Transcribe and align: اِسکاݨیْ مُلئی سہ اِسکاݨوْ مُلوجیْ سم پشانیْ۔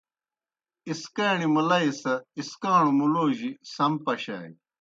اِسکاݨیْ 0.89 1.47
مُلئی 1.53 1.89
سہ 2.01 2.13
اِسکاݨوْ 2.39 2.91
مُلوجیْ 2.99 3.51
سم 3.73 3.93
پشانیْ۔ 4.03 4.55